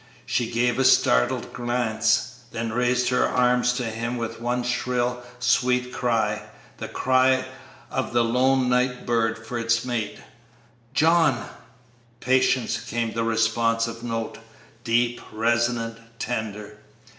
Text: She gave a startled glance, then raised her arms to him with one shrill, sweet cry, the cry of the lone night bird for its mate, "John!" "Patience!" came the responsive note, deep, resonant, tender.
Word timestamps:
She 0.25 0.49
gave 0.49 0.79
a 0.79 0.83
startled 0.83 1.53
glance, 1.53 2.37
then 2.51 2.73
raised 2.73 3.09
her 3.09 3.23
arms 3.29 3.71
to 3.73 3.83
him 3.83 4.17
with 4.17 4.41
one 4.41 4.63
shrill, 4.63 5.21
sweet 5.37 5.93
cry, 5.93 6.41
the 6.79 6.87
cry 6.87 7.45
of 7.91 8.11
the 8.11 8.23
lone 8.23 8.67
night 8.67 9.05
bird 9.05 9.45
for 9.45 9.59
its 9.59 9.85
mate, 9.85 10.17
"John!" 10.95 11.47
"Patience!" 12.19 12.79
came 12.83 13.13
the 13.13 13.23
responsive 13.23 14.01
note, 14.03 14.39
deep, 14.83 15.21
resonant, 15.31 15.99
tender. 16.17 16.79